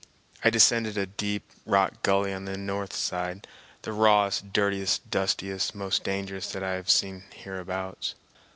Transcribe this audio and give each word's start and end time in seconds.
I 0.43 0.49
descended 0.49 0.97
a 0.97 1.05
deep 1.05 1.47
rock 1.63 2.01
gully 2.01 2.33
on 2.33 2.45
the 2.45 2.57
north 2.57 2.91
side, 2.91 3.45
the 3.83 3.93
rawest, 3.93 4.51
dirtiest, 4.51 5.07
dustiest, 5.11 5.75
most 5.75 6.03
dangerous 6.03 6.51
that 6.53 6.63
I 6.63 6.73
have 6.73 6.89
seen 6.89 7.21
hereabouts. 7.31 8.15